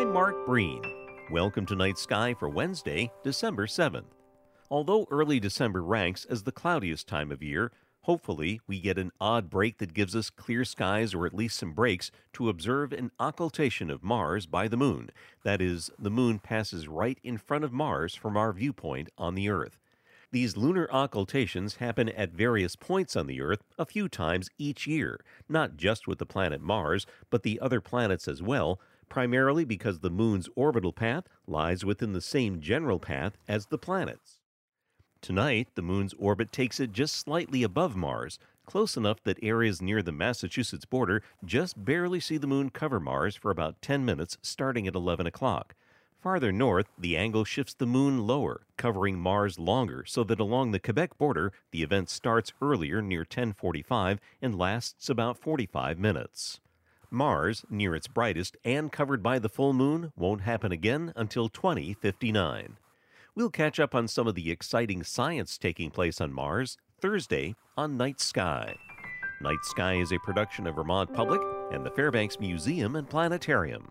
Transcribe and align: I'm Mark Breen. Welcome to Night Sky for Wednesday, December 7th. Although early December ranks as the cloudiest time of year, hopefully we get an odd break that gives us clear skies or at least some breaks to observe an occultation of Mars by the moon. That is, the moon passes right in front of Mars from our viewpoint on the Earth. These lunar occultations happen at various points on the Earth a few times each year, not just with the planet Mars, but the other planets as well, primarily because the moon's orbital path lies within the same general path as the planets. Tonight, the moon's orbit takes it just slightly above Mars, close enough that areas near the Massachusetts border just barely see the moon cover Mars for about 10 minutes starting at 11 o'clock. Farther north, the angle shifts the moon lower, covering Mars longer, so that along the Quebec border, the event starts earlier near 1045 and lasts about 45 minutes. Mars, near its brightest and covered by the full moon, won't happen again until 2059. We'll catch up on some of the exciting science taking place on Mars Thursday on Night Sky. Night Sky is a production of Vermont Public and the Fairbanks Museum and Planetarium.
I'm 0.00 0.14
Mark 0.14 0.46
Breen. 0.46 0.80
Welcome 1.30 1.66
to 1.66 1.76
Night 1.76 1.98
Sky 1.98 2.32
for 2.32 2.48
Wednesday, 2.48 3.12
December 3.22 3.66
7th. 3.66 4.06
Although 4.70 5.06
early 5.10 5.38
December 5.38 5.82
ranks 5.82 6.24
as 6.24 6.42
the 6.42 6.52
cloudiest 6.52 7.06
time 7.06 7.30
of 7.30 7.42
year, 7.42 7.70
hopefully 8.04 8.62
we 8.66 8.80
get 8.80 8.96
an 8.96 9.12
odd 9.20 9.50
break 9.50 9.76
that 9.76 9.92
gives 9.92 10.16
us 10.16 10.30
clear 10.30 10.64
skies 10.64 11.12
or 11.12 11.26
at 11.26 11.34
least 11.34 11.58
some 11.58 11.74
breaks 11.74 12.10
to 12.32 12.48
observe 12.48 12.94
an 12.94 13.10
occultation 13.20 13.90
of 13.90 14.02
Mars 14.02 14.46
by 14.46 14.68
the 14.68 14.78
moon. 14.78 15.10
That 15.44 15.60
is, 15.60 15.90
the 15.98 16.08
moon 16.08 16.38
passes 16.38 16.88
right 16.88 17.18
in 17.22 17.36
front 17.36 17.64
of 17.64 17.70
Mars 17.70 18.14
from 18.14 18.38
our 18.38 18.54
viewpoint 18.54 19.10
on 19.18 19.34
the 19.34 19.50
Earth. 19.50 19.76
These 20.32 20.56
lunar 20.56 20.88
occultations 20.90 21.74
happen 21.74 22.08
at 22.08 22.30
various 22.30 22.74
points 22.74 23.16
on 23.16 23.26
the 23.26 23.42
Earth 23.42 23.62
a 23.78 23.84
few 23.84 24.08
times 24.08 24.48
each 24.56 24.86
year, 24.86 25.20
not 25.46 25.76
just 25.76 26.08
with 26.08 26.18
the 26.18 26.24
planet 26.24 26.62
Mars, 26.62 27.04
but 27.28 27.42
the 27.42 27.60
other 27.60 27.82
planets 27.82 28.26
as 28.26 28.40
well, 28.40 28.80
primarily 29.10 29.66
because 29.66 29.98
the 29.98 30.08
moon's 30.08 30.48
orbital 30.56 30.94
path 30.94 31.24
lies 31.46 31.84
within 31.84 32.14
the 32.14 32.22
same 32.22 32.62
general 32.62 32.98
path 32.98 33.36
as 33.46 33.66
the 33.66 33.76
planets. 33.76 34.38
Tonight, 35.20 35.68
the 35.74 35.82
moon's 35.82 36.14
orbit 36.14 36.50
takes 36.50 36.80
it 36.80 36.92
just 36.92 37.14
slightly 37.14 37.62
above 37.62 37.94
Mars, 37.94 38.38
close 38.64 38.96
enough 38.96 39.22
that 39.24 39.38
areas 39.42 39.82
near 39.82 40.02
the 40.02 40.12
Massachusetts 40.12 40.86
border 40.86 41.22
just 41.44 41.84
barely 41.84 42.20
see 42.20 42.38
the 42.38 42.46
moon 42.46 42.70
cover 42.70 42.98
Mars 42.98 43.36
for 43.36 43.50
about 43.50 43.82
10 43.82 44.02
minutes 44.04 44.38
starting 44.40 44.86
at 44.86 44.94
11 44.94 45.26
o'clock. 45.26 45.74
Farther 46.22 46.52
north, 46.52 46.86
the 46.98 47.16
angle 47.16 47.44
shifts 47.44 47.74
the 47.74 47.86
moon 47.86 48.26
lower, 48.26 48.66
covering 48.76 49.18
Mars 49.18 49.58
longer, 49.58 50.04
so 50.06 50.22
that 50.24 50.38
along 50.38 50.70
the 50.70 50.78
Quebec 50.78 51.18
border, 51.18 51.52
the 51.70 51.82
event 51.82 52.08
starts 52.08 52.52
earlier 52.62 53.02
near 53.02 53.20
1045 53.20 54.20
and 54.40 54.58
lasts 54.58 55.08
about 55.08 55.38
45 55.38 55.98
minutes. 55.98 56.60
Mars, 57.10 57.64
near 57.68 57.94
its 57.94 58.08
brightest 58.08 58.56
and 58.64 58.92
covered 58.92 59.22
by 59.22 59.38
the 59.38 59.48
full 59.48 59.72
moon, 59.72 60.12
won't 60.16 60.42
happen 60.42 60.72
again 60.72 61.12
until 61.16 61.48
2059. 61.48 62.76
We'll 63.34 63.50
catch 63.50 63.80
up 63.80 63.94
on 63.94 64.08
some 64.08 64.26
of 64.26 64.34
the 64.34 64.50
exciting 64.50 65.02
science 65.02 65.58
taking 65.58 65.90
place 65.90 66.20
on 66.20 66.32
Mars 66.32 66.76
Thursday 67.00 67.54
on 67.76 67.96
Night 67.96 68.20
Sky. 68.20 68.76
Night 69.40 69.64
Sky 69.64 69.94
is 69.94 70.12
a 70.12 70.18
production 70.18 70.66
of 70.66 70.76
Vermont 70.76 71.12
Public 71.12 71.40
and 71.72 71.84
the 71.84 71.90
Fairbanks 71.90 72.38
Museum 72.38 72.96
and 72.96 73.08
Planetarium. 73.08 73.90